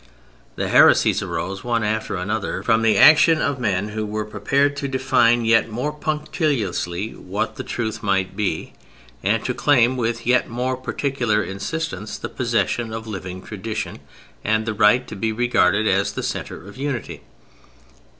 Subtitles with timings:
[0.55, 4.87] The heresies arose one after another, from the action of men who were prepared to
[4.87, 8.73] define yet more punctiliously what the truth might be,
[9.21, 13.99] and to claim with yet more particular insistence the possession of living tradition
[14.43, 17.21] and the right to be regarded as the centre of unity.